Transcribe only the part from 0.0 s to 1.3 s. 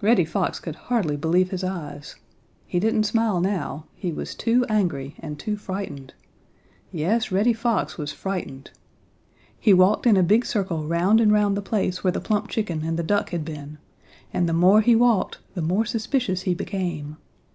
Reddy Fox could hardly